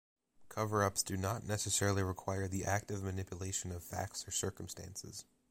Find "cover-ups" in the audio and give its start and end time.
0.49-1.03